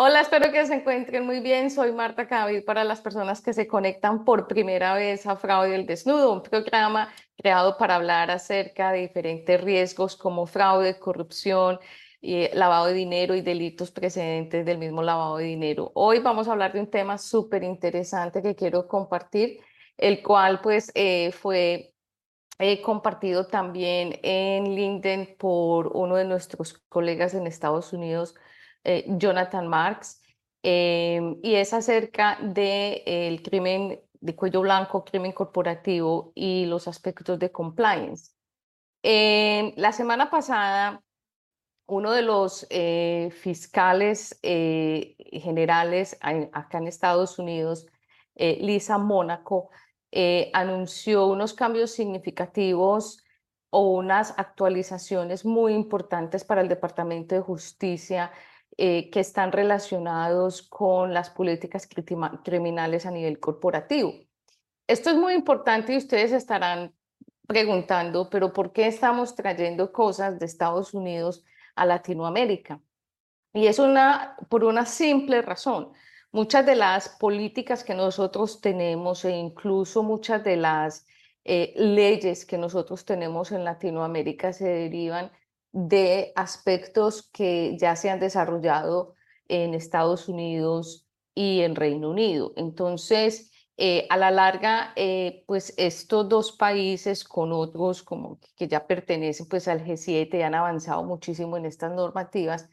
[0.00, 1.72] Hola, espero que se encuentren muy bien.
[1.72, 5.86] Soy Marta Cadavid para las personas que se conectan por primera vez a Fraude del
[5.86, 11.80] Desnudo, un programa creado para hablar acerca de diferentes riesgos como fraude, corrupción,
[12.20, 15.90] y lavado de dinero y delitos precedentes del mismo lavado de dinero.
[15.96, 19.58] Hoy vamos a hablar de un tema súper interesante que quiero compartir,
[19.96, 21.92] el cual pues eh, fue
[22.60, 28.36] eh, compartido también en LinkedIn por uno de nuestros colegas en Estados Unidos,
[28.84, 30.22] eh, Jonathan Marks,
[30.62, 37.52] em, y es acerca del crimen de cuello blanco, crimen corporativo y los aspectos de
[37.52, 38.32] compliance.
[39.02, 41.02] La semana pasada,
[41.86, 47.86] uno de los eh, fiscales eh, generales acá en Estados Unidos,
[48.34, 49.70] Lisa Mónaco,
[50.52, 53.24] anunció unos cambios significativos
[53.70, 58.32] o unas actualizaciones muy importantes para el Departamento de Justicia
[58.80, 61.88] eh, que están relacionados con las políticas
[62.44, 64.14] criminales a nivel corporativo.
[64.86, 66.94] Esto es muy importante y ustedes estarán
[67.48, 71.44] preguntando, pero ¿por qué estamos trayendo cosas de Estados Unidos
[71.74, 72.80] a Latinoamérica?
[73.52, 75.92] Y es una, por una simple razón.
[76.30, 81.04] Muchas de las políticas que nosotros tenemos e incluso muchas de las
[81.44, 85.32] eh, leyes que nosotros tenemos en Latinoamérica se derivan
[85.72, 89.14] de aspectos que ya se han desarrollado
[89.48, 92.52] en Estados Unidos y en Reino Unido.
[92.56, 98.86] Entonces, eh, a la larga, eh, pues estos dos países con otros como que ya
[98.88, 102.68] pertenecen pues al G7 y han avanzado muchísimo en estas normativas,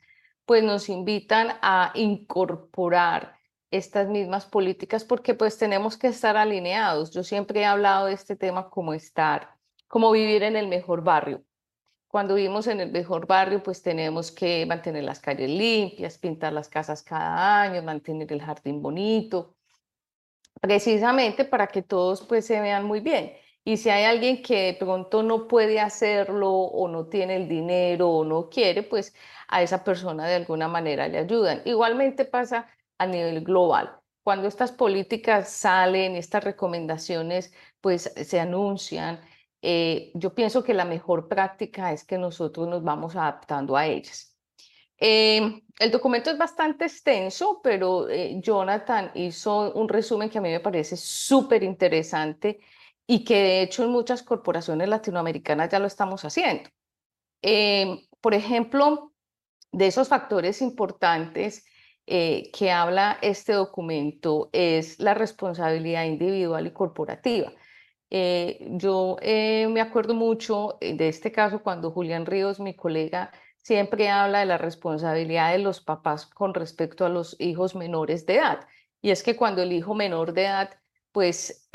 [0.45, 3.35] pues nos invitan a incorporar
[3.69, 7.11] estas mismas políticas porque pues tenemos que estar alineados.
[7.11, 9.55] Yo siempre he hablado de este tema como estar,
[9.87, 11.43] como vivir en el mejor barrio.
[12.15, 16.69] Cuando vivimos en el mejor barrio, pues tenemos que mantener las calles limpias, pintar las
[16.69, 19.57] casas cada año, mantener el jardín bonito,
[20.61, 23.33] precisamente para que todos pues se vean muy bien.
[23.65, 28.09] Y si hay alguien que de pronto no puede hacerlo o no tiene el dinero
[28.09, 29.13] o no quiere, pues
[29.49, 31.63] a esa persona de alguna manera le ayudan.
[31.65, 33.99] Igualmente pasa a nivel global.
[34.23, 39.19] Cuando estas políticas salen, estas recomendaciones pues se anuncian,
[39.67, 44.37] eh, yo pienso que la mejor práctica es que nosotros nos vamos adaptando a ellas.
[44.95, 50.51] Em, el documento es bastante extenso, pero eh, Jonathan hizo un resumen que a mí
[50.51, 52.59] me parece súper interesante
[53.07, 56.69] y que de hecho en muchas corporaciones latinoamericanas ya lo estamos haciendo.
[57.41, 59.13] Em, por ejemplo,
[59.71, 61.65] de esos factores importantes
[62.05, 67.51] eh, que habla este documento es la responsabilidad individual y corporativa.
[68.17, 73.29] Eh, yo eh, me acuerdo mucho eh, de este caso cuando Julián Ríos, mi colega,
[73.57, 78.35] siempre habla de la responsabilidad de los papás con respecto a los hijos menores de
[78.35, 78.69] edad.
[79.01, 80.79] Y es que cuando el hijo menor de edad
[81.11, 81.69] pues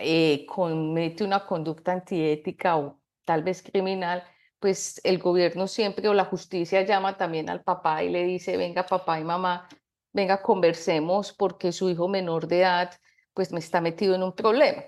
[0.48, 4.24] comete una conducta antiética o tal vez criminal,
[4.58, 8.86] pues el gobierno siempre o la justicia llama también al papá y le dice, venga
[8.86, 9.68] papá y mamá,
[10.12, 12.92] venga conversemos porque su hijo menor de edad
[13.34, 14.82] pues me está metido en un problema.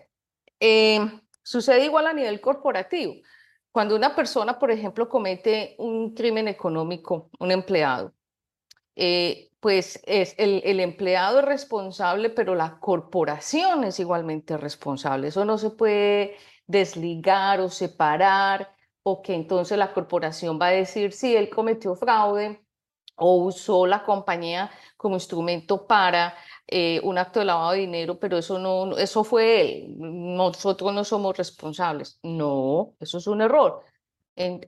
[0.60, 3.14] Em, Sucede igual a nivel corporativo.
[3.70, 8.12] Cuando una persona, por ejemplo, comete un crimen económico, un empleado,
[8.96, 15.28] eh, pues es el, el, empleado es responsable, pero la corporación es igualmente responsable.
[15.28, 16.36] Eso no se puede
[16.66, 22.61] desligar o separar, o que entonces la corporación va a decir si él cometió fraude
[23.16, 26.34] o usó la compañía como instrumento para
[26.66, 31.04] eh, un acto de lavado de dinero, pero eso no, eso fue él, nosotros no
[31.04, 32.18] somos responsables.
[32.22, 33.84] No, eso es un error.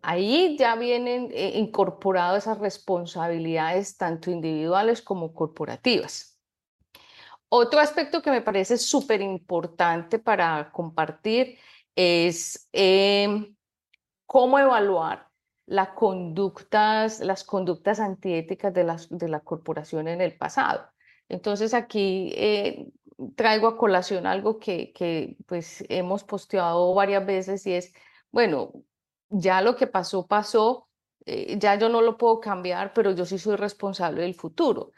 [0.02, 6.38] ahí ya vienen eh, incorporadas esas responsabilidades tanto individuales como corporativas.
[7.49, 11.58] Otro aspecto que me parece súper importante para compartir
[11.94, 13.55] es em,
[14.26, 15.29] cómo evaluar
[15.66, 20.90] las conductas, las conductas antiéticas de, las, de la corporación en el pasado.
[21.28, 22.93] Entonces aquí eh,
[23.37, 27.93] traigo a colación algo que, que pues hemos posteado varias veces y es,
[28.31, 28.72] bueno,
[29.31, 30.88] ya lo que pasó, pasó,
[31.26, 34.93] eh, ya yo no lo puedo cambiar, pero yo sí soy responsable del futuro.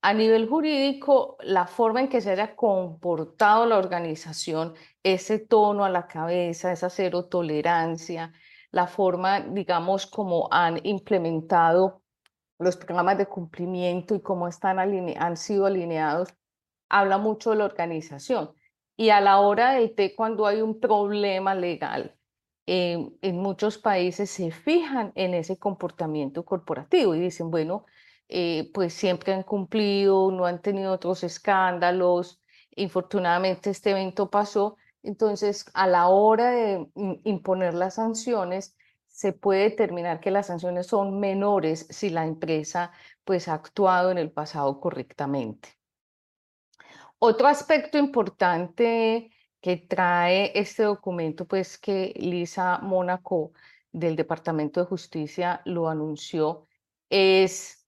[0.00, 5.90] A nivel jurídico, la forma en que se haya comportado la organización, ese tono a
[5.90, 8.32] la cabeza, esa cero tolerancia,
[8.70, 12.02] la forma, digamos, como han implementado
[12.58, 16.28] los programas de cumplimiento y cómo están han sido alineados,
[16.88, 18.50] habla mucho de la organización.
[18.96, 22.16] Y a la hora del té, cuando hay un problema legal,
[22.66, 27.86] eh, en muchos países se fijan en ese comportamiento corporativo y dicen, bueno,
[28.28, 32.42] eh, pues siempre han cumplido, no han tenido otros escándalos.
[32.76, 34.76] Infortunadamente este evento pasó.
[35.02, 36.90] Entonces, a la hora de
[37.24, 42.92] imponer las sanciones, se puede determinar que las sanciones son menores si la empresa
[43.24, 45.70] pues ha actuado en el pasado correctamente.
[47.18, 49.30] Otro aspecto importante
[49.60, 53.52] que trae este documento, pues que Lisa Mónaco
[53.90, 56.68] del Departamento de Justicia lo anunció,
[57.10, 57.84] es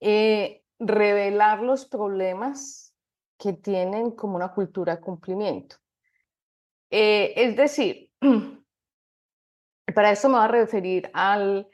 [0.00, 2.92] eh, revelar los problemas
[3.38, 5.76] que tienen como una cultura de cumplimiento.
[6.90, 8.10] Eh, es decir,
[9.94, 11.68] para eso me voy a referir al,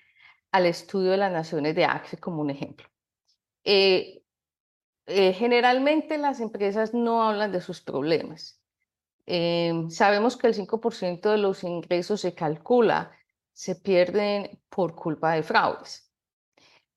[0.52, 2.87] al estudio de las Naciones de ACFE como un ejemplo.
[3.64, 4.22] Eh,
[5.06, 8.61] generalmente las empresas no hablan de sus problemas.
[9.90, 13.12] sabemos que el 5% de los ingresos se calcula
[13.55, 16.10] se pierden por culpa de fraudes.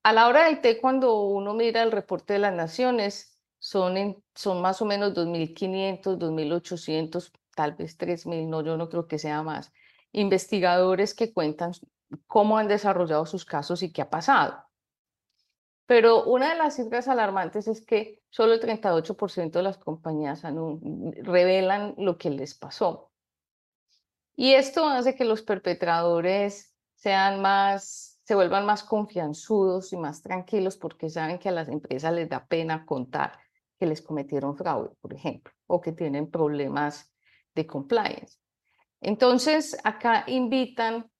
[0.02, 4.60] A la hora del té, cuando uno mira el reporte de las naciones, son, son
[4.60, 9.72] más o menos 2.500, 2.800, tal vez 3.000, no, yo no creo que sea más,
[10.12, 11.72] investigadores que cuentan
[12.28, 14.62] cómo han desarrollado sus casos y qué ha pasado.
[15.86, 20.44] Pero una de las cifras alarmantes es que solo el 38% de las compañías
[21.24, 23.10] revelan lo que les pasó.
[24.36, 30.76] Y esto hace que los perpetradores sean más se vuelvan más confianzudos y más tranquilos
[30.76, 33.32] porque saben que a las empresas les da pena contar
[33.78, 37.10] que les cometieron fraude, por ejemplo, o que tienen problemas
[37.58, 38.38] de compliance.
[39.00, 41.10] Entonces, acá invitan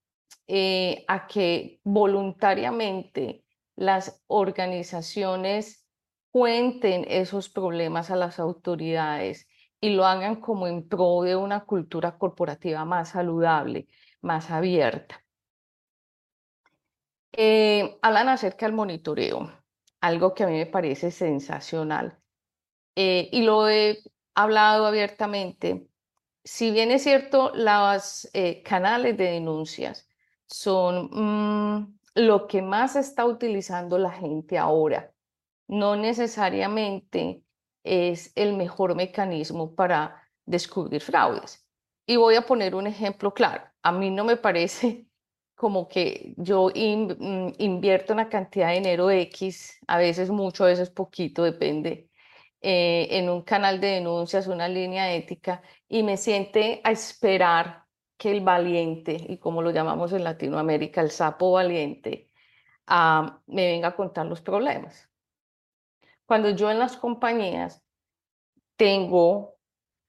[0.46, 3.44] eh, a que voluntariamente
[3.76, 5.84] las organizaciones
[6.30, 9.48] cuenten esos problemas a las autoridades
[9.80, 13.88] y lo hagan como en pro de una cultura corporativa más saludable,
[14.20, 15.24] más abierta.
[17.32, 19.52] Eh, hablan acerca del monitoreo,
[20.00, 22.18] algo que a mí me parece sensacional.
[22.96, 23.98] Eh, y lo he
[24.34, 25.87] hablado abiertamente.
[26.50, 30.08] Si bien es cierto, los eh, canales de denuncias
[30.46, 35.12] son mm, lo que más está utilizando la gente ahora.
[35.68, 37.44] No necesariamente
[37.84, 41.66] es el mejor mecanismo para descubrir fraudes.
[42.06, 43.64] Y voy a poner un ejemplo claro.
[43.82, 45.06] A mí no me parece
[45.54, 50.88] como que yo mm, invierto una cantidad de dinero X, a veces mucho, a veces
[50.88, 52.07] poquito, depende,
[52.60, 57.84] eh, en un canal de denuncias, una línea ética, y me siente a esperar
[58.16, 62.30] que el valiente, y como lo llamamos en Latinoamérica, el sapo valiente,
[62.86, 65.08] ah, me venga a contar los problemas.
[66.26, 67.82] Cuando yo en las compañías
[68.76, 69.56] tengo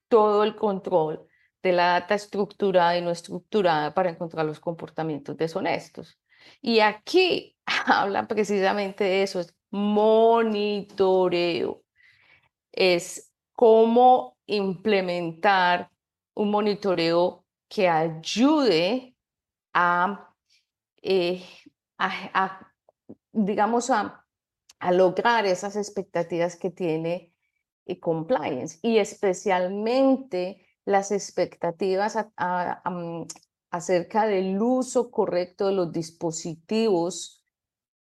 [0.07, 1.29] todo el control
[1.61, 6.19] de la data estructurada y no estructurada para encontrar los comportamientos deshonestos.
[6.61, 11.83] Y aquí habla precisamente de eso, es monitoreo.
[12.71, 15.91] Es cómo implementar
[16.33, 19.15] un monitoreo que ayude
[19.73, 20.33] a,
[21.01, 21.45] eh,
[23.31, 24.25] digamos, a,
[24.79, 27.33] a, lograr esas expectativas que tiene
[27.85, 28.79] eh, compliance.
[28.81, 32.17] Y especialmente las expectativas
[33.71, 37.38] acerca del uso correcto de los dispositivos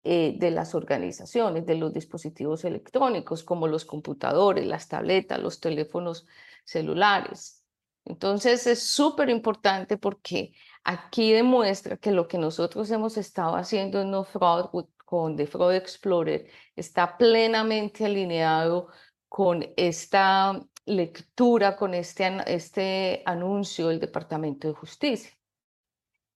[0.04, 6.26] eh, de las organizaciones, de los dispositivos electrónicos como los computadores, las tabletas, los teléfonos
[6.64, 7.64] celulares.
[8.06, 10.54] Entonces es súper importante porque
[10.84, 15.74] aquí demuestra que lo que nosotros hemos estado haciendo en No Fraud con The Fraud
[15.74, 18.88] Explorer está plenamente alineado
[19.28, 25.32] con esta lectura con este, este anuncio del Departamento de Justicia.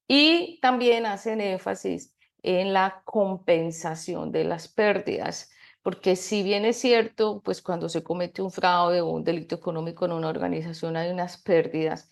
[0.07, 2.12] Y también hacen énfasis
[2.43, 8.41] en la compensación de las pérdidas, porque si bien es cierto, pues cuando se comete
[8.41, 12.09] un fraude o un delito económico en una organización hay unas pérdidas,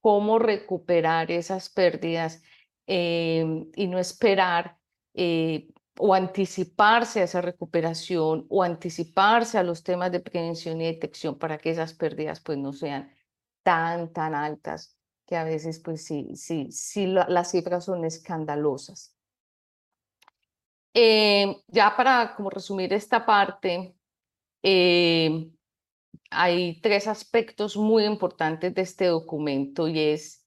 [0.00, 2.42] cómo recuperar esas pérdidas
[2.86, 4.78] em, y no esperar
[5.14, 5.68] eh,
[5.98, 11.58] o anticiparse a esa recuperación o anticiparse a los temas de prevención y detección para
[11.58, 13.12] que esas pérdidas pues no sean
[13.62, 19.17] tan, tan altas, que a veces pues sí, sí, sí las cifras son escandalosas.
[21.00, 23.94] Eh, ya para como resumir esta parte,
[24.64, 25.48] eh,
[26.28, 30.44] hay tres aspectos muy importantes de este documento y es,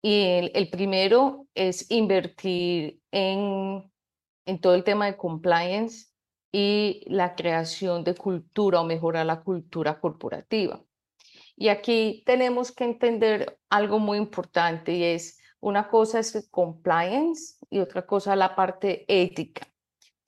[0.00, 3.90] y el, primero es invertir en,
[4.46, 6.12] en todo el tema de compliance
[6.52, 10.80] y la creación de cultura o mejorar la cultura corporativa.
[11.56, 17.80] Y aquí tenemos que entender algo muy importante y es, una cosa es compliance y
[17.80, 19.66] otra cosa la parte ética.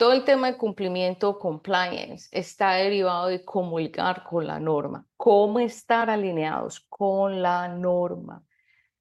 [0.00, 5.59] Todo el tema de cumplimiento o compliance está derivado de comulgar con la norma, cómo
[5.59, 8.42] estar alineados con la norma.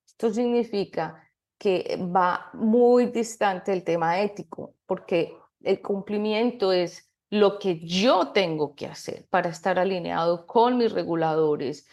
[0.05, 1.25] Esto significa
[1.57, 8.75] que va muy distante del tema ético, porque el cumplimiento es lo que yo tengo
[8.75, 11.87] que hacer para estar alineado con mis reguladores,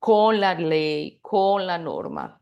[0.00, 2.37] con la ley, con la norma,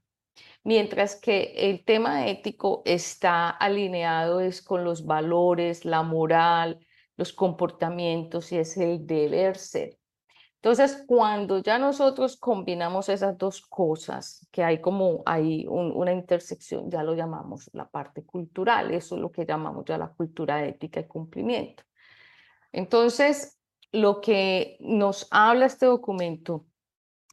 [0.66, 6.84] mientras que el tema ético está alineado es con los valores, la moral,
[7.16, 9.96] los comportamientos y es el deber ser.
[10.56, 17.04] Entonces, cuando ya nosotros combinamos esas dos cosas, que hay como hay una intersección, ya
[17.04, 21.06] lo llamamos la parte cultural, eso es lo que llamamos ya la cultura ética y
[21.06, 21.84] cumplimiento.
[22.72, 23.56] Entonces,
[23.92, 26.66] lo que nos habla este documento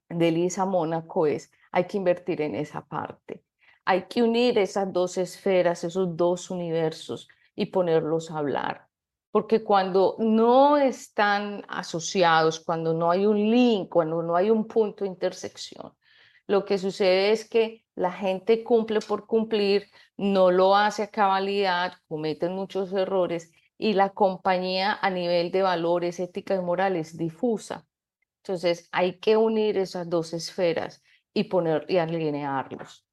[0.08, 3.44] de Lisa Mónaco es hay que invertir en esa parte.
[3.84, 8.88] Hay que unir esas dos esferas, esos dos universos y ponerlos a hablar.
[9.32, 15.04] Porque cuando no están asociados, cuando no hay un link, cuando no hay un punto
[15.04, 15.94] de intersección,
[16.46, 21.94] lo que sucede es que la gente cumple por cumplir, no lo hace a cabalidad,
[22.08, 27.88] cometen muchos errores y la compañía a nivel de valores, ética y morales difusa.
[28.44, 31.02] Entonces hay que unir esas dos esferas
[31.34, 33.06] y poner y alinearlos.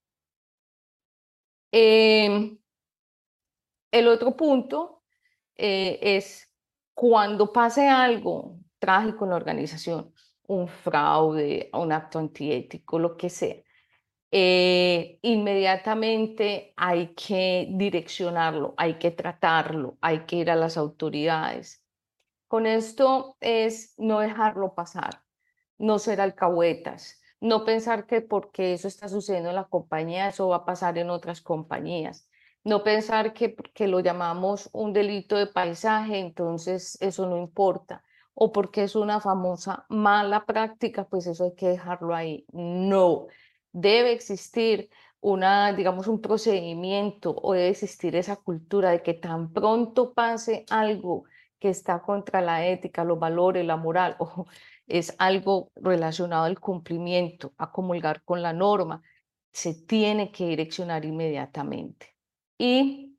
[1.73, 2.59] Em,
[3.93, 5.03] el otro punto
[5.57, 6.53] eh, es
[6.95, 10.12] cuando pase algo trágico en la organización,
[10.49, 13.57] un fraude, un acto antiético, lo que sea,
[14.33, 21.85] eh, inmediatamente hay que direccionarlo, hay que tratarlo, hay que ir a las autoridades.
[22.49, 25.23] Con esto es no dejarlo pasar,
[25.79, 30.56] no ser alcahuetas, no pensar que porque eso está sucediendo en la compañía, eso va
[30.56, 32.28] a pasar en otras compañías.
[32.64, 38.04] No pensar que lo llamamos un delito de paisaje, entonces eso no importa.
[38.35, 42.44] O porque es una famosa mala práctica, pues eso hay que dejarlo ahí.
[42.52, 43.26] No,
[43.73, 50.14] debe existir una, digamos, un procedimiento o debe existir esa cultura de que tan pronto
[50.14, 51.25] pase algo
[51.59, 54.47] que está contra la ética, los valores, la moral, o
[54.90, 59.02] es algo relacionado al cumplimiento, a comulgar con la norma,
[59.52, 62.16] se tiene que direccionar inmediatamente.
[62.59, 63.16] Y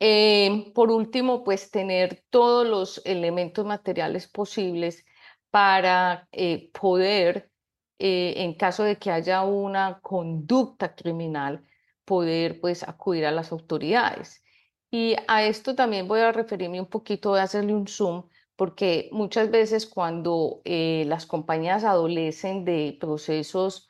[0.00, 5.04] eh, por último, pues tener todos los elementos materiales posibles
[5.50, 7.50] para eh, poder,
[7.98, 11.66] eh, en caso de que haya una conducta criminal,
[12.04, 14.42] poder pues acudir a las autoridades.
[14.90, 19.08] Y a esto también voy a referirme un poquito, voy a hacerle un zoom porque
[19.12, 23.88] muchas veces cuando eh, las compañías adolecen de procesos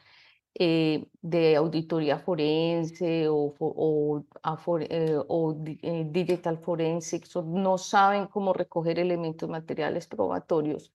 [0.54, 4.24] eh, de auditoría forense o, o,
[4.80, 10.92] eh, digital forensics no saben cómo recoger elementos materiales probatorios,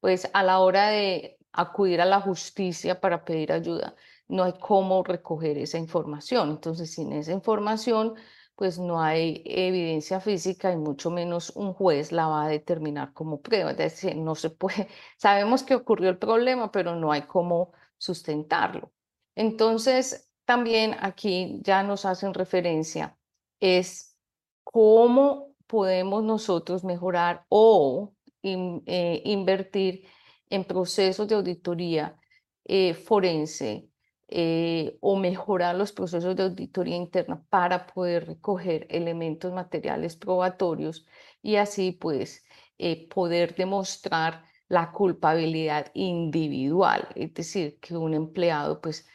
[0.00, 3.96] pues a la hora de acudir a la justicia para pedir ayuda,
[4.28, 6.50] no hay cómo recoger esa información.
[6.50, 8.14] Entonces, sin esa información,
[8.56, 13.40] pues no hay evidencia física y mucho menos un juez la va a determinar como
[13.40, 13.72] prueba.
[13.72, 18.92] Es decir, no se puede, sabemos que ocurrió el problema, pero no hay cómo sustentarlo.
[19.34, 23.16] Entonces, también aquí ya nos hacen referencia,
[23.60, 24.16] es
[24.62, 30.06] cómo podemos nosotros mejorar o eh, invertir
[30.50, 32.16] en procesos de auditoría
[32.64, 33.88] eh, forense,
[34.28, 41.06] eh, o mejorar los procesos de auditoría interna para poder recoger elementos materiales probatorios
[41.42, 42.44] y así pues
[42.78, 49.06] eh, poder demostrar la culpabilidad individual, es decir, que un empleado pues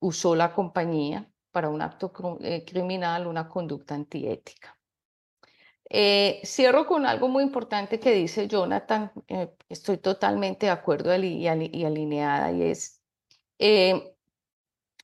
[0.00, 4.76] usó la compañía para un acto eh, criminal, una conducta antiética.
[6.42, 9.12] cierro con algo muy importante que dice Jonathan,
[9.68, 13.00] estoy totalmente de acuerdo y, alineada, y es,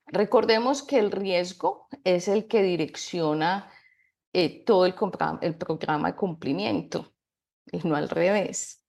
[0.06, 3.70] Recordemos que el riesgo es el que direcciona
[4.32, 7.12] eh, todo el, programa de cumplimiento
[7.70, 8.82] y no al revés.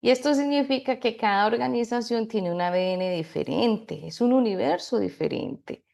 [0.00, 5.84] Y esto significa que cada organización tiene un ADN diferente, es un universo diferente.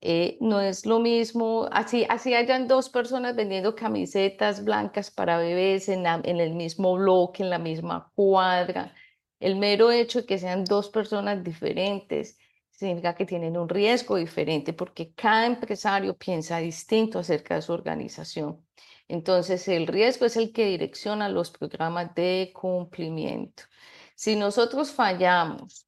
[0.00, 5.88] Eh, no es lo mismo, así, así hayan dos personas vendiendo camisetas blancas para bebés
[5.88, 8.94] en, en el mismo bloque, en la misma cuadra.
[9.40, 12.36] El mero hecho de que sean dos personas diferentes
[12.76, 18.64] significa que tienen un riesgo diferente porque cada empresario piensa distinto acerca de su organización.
[19.08, 23.64] Entonces, el riesgo es el que direcciona los programas de cumplimiento.
[24.14, 25.86] Si nosotros fallamos,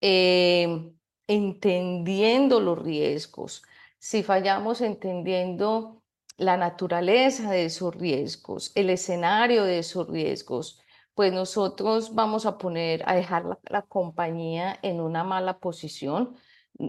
[0.00, 0.90] eh,
[1.26, 3.62] entendiendo los riesgos,
[3.98, 6.02] si fallamos entendiendo
[6.36, 10.80] la naturaleza de esos riesgos, el escenario de esos riesgos,
[11.18, 16.36] pues nosotros vamos a poner, a dejar la, compañía en una mala posición.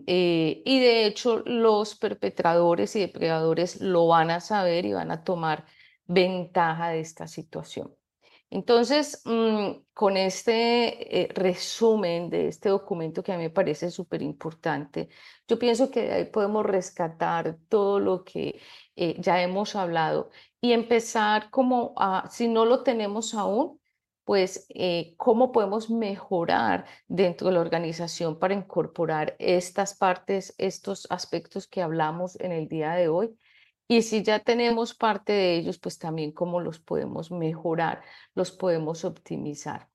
[0.06, 5.24] Eh, y de hecho los perpetradores y depredadores lo van a saber y van a
[5.24, 5.66] tomar
[6.06, 7.96] ventaja de esta situación.
[8.52, 14.22] Entonces, mm, con este eh, resumen de este documento que a mí me parece súper
[14.22, 15.10] importante,
[15.48, 18.62] yo pienso que ahí podemos rescatar todo lo que
[18.96, 20.30] eh, ya hemos hablado
[20.62, 23.79] y empezar como a, si no lo tenemos aún,
[24.30, 31.66] pues eh, cómo podemos mejorar dentro de la organización para incorporar estas partes, estos aspectos
[31.66, 33.36] que hablamos en el día de hoy
[33.88, 38.04] y si ya tenemos parte de ellos, pues también cómo los podemos mejorar,
[38.36, 39.90] los podemos optimizar.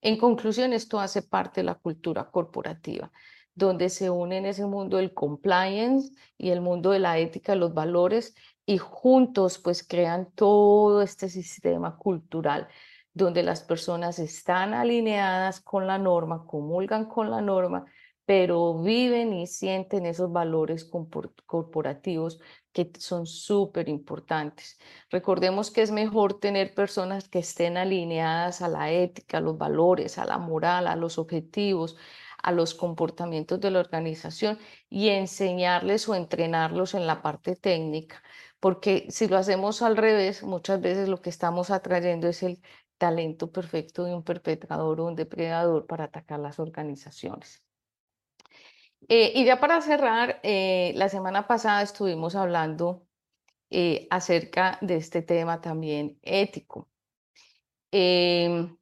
[0.00, 3.10] En conclusión, esto hace parte de la cultura corporativa,
[3.52, 8.36] donde se unen ese mundo del compliance y el mundo de la ética, los valores,
[8.64, 12.68] y juntos pues crean todo este sistema cultural
[13.14, 17.84] donde las personas están alineadas con la norma, comulgan con la norma,
[18.24, 20.88] pero viven y sienten esos valores
[21.46, 22.40] corporativos
[22.72, 24.78] que son súper importantes.
[25.10, 30.18] Recordemos que es mejor tener personas que estén alineadas a la ética, a los valores,
[30.18, 31.96] a la moral, a los objetivos,
[32.42, 38.22] a los comportamientos de la organización y enseñarles o entrenarlos en la parte técnica,
[38.60, 42.60] porque si lo hacemos al revés, muchas veces lo que estamos atrayendo es el
[43.02, 47.64] talento perfecto de un perpetrador o un depredador para atacar las organizaciones.
[49.08, 53.08] Eh, y ya para cerrar, eh, la semana pasada estuvimos hablando
[53.70, 56.88] eh, acerca de este tema también ético.
[57.90, 58.76] Em,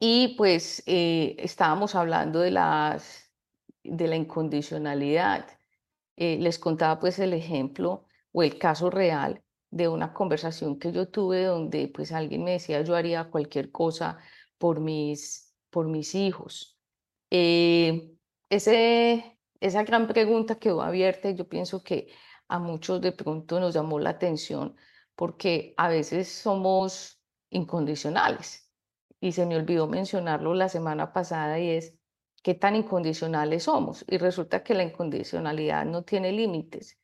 [0.00, 3.30] y pues estábamos hablando de, las,
[3.84, 5.46] de la incondicionalidad.
[6.16, 11.44] les contaba pues el ejemplo o el caso real de una conversación que yo tuve
[11.44, 14.18] donde pues alguien me decía yo haría cualquier cosa
[14.58, 16.78] por mis, por mis hijos.
[17.30, 18.08] Ese,
[19.60, 22.08] esa gran pregunta quedó abierta y yo pienso que
[22.48, 24.76] a muchos de pronto nos llamó la atención
[25.14, 28.68] porque a veces somos incondicionales.
[29.20, 31.98] Y se me olvidó mencionarlo la semana pasada y es
[32.42, 34.04] qué tan incondicionales somos.
[34.08, 36.99] Y resulta que la incondicionalidad no tiene límites.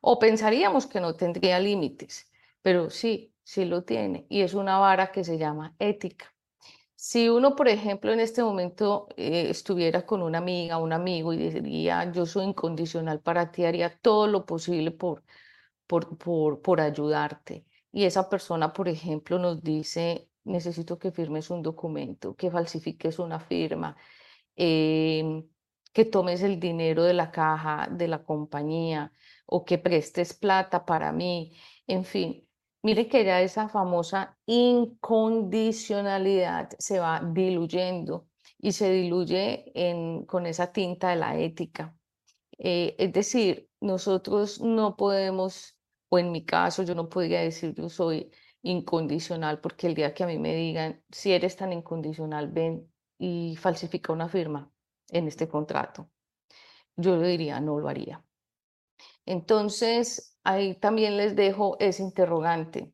[0.00, 2.30] O pensaríamos que no tendría límites,
[2.62, 4.26] pero sí, sí lo tiene.
[4.28, 6.34] Y es una vara que se llama ética.
[6.94, 11.38] Si uno, por ejemplo, en este momento eh, estuviera con una amiga, un amigo y
[11.38, 15.24] diría, yo soy incondicional para ti, haría todo lo posible por,
[15.86, 17.64] por, por, por ayudarte.
[17.92, 23.40] Y esa persona, por ejemplo, nos dice, necesito que firmes un documento, que falsifiques una
[23.40, 23.96] firma,
[24.56, 25.48] em,
[25.92, 29.12] que tomes el dinero de la caja de la compañía
[29.50, 31.52] o que prestes plata para mí,
[31.86, 32.46] en fin
[32.82, 38.26] Mire que ya esa famosa incondicionalidad se va diluyendo
[38.58, 39.70] y se diluye
[40.26, 41.94] con esa tinta de la ética.
[42.58, 45.76] Eh, es decir, nosotros no podemos,
[46.08, 48.30] o en mi caso yo no podría decir yo soy
[48.62, 53.56] incondicional, porque el día que a mí me digan, si eres tan incondicional, ven y
[53.56, 54.70] falsifica una firma
[55.10, 56.10] en este contrato,
[56.96, 58.24] yo le diría, no lo haría.
[59.26, 62.92] Entonces, ahí también les dejo ese interrogante.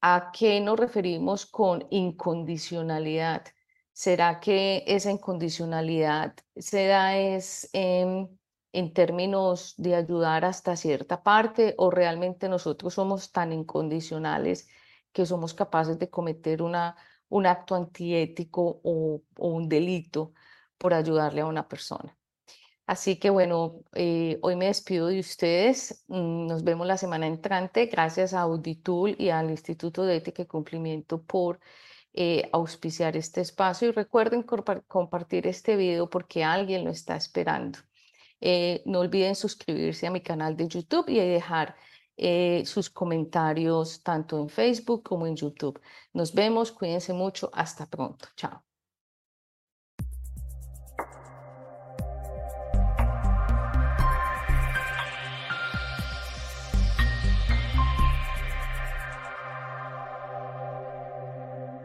[0.00, 3.44] ¿A qué nos referimos con incondicionalidad?
[3.92, 8.38] ¿Será que esa incondicionalidad se da es en,
[8.94, 14.68] términos de ayudar hasta cierta parte o realmente nosotros somos tan incondicionales
[15.12, 16.96] que somos capaces de cometer una,
[17.28, 20.32] un acto antiético o un delito
[20.78, 22.16] por ayudarle a una persona?
[22.86, 26.04] Así que bueno, eh, hoy me despido de ustedes.
[26.08, 27.86] Mm, nos vemos la semana entrante.
[27.86, 31.60] Gracias a Auditul y al Instituto de Ética y Cumplimiento por
[32.12, 33.88] eh, auspiciar este espacio.
[33.88, 34.44] Y recuerden
[34.88, 37.78] compartir este video porque alguien lo está esperando.
[38.40, 41.76] Eh, no olviden suscribirse a mi canal de YouTube y dejar
[42.64, 45.80] sus comentarios tanto en Facebook como en YouTube.
[46.12, 48.71] Nos vemos, cuídense mucho, hasta pronto, chao.